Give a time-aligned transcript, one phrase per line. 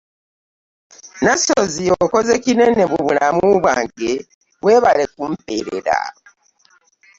[1.23, 4.11] Nassozi okoze kinene mu bulamu bwange,
[4.63, 5.97] weebale kumpeerera.